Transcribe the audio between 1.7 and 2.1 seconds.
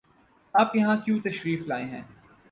ہیں؟